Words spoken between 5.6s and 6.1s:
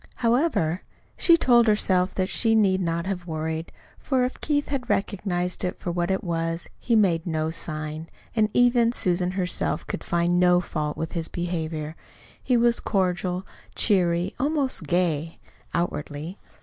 it for what